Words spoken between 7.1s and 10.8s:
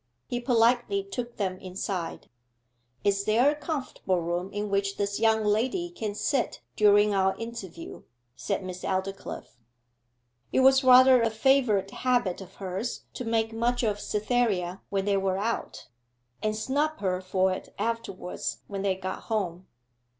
our interview?' said Miss Aldclyffe. It